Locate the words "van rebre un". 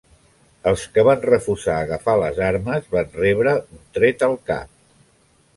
2.97-3.87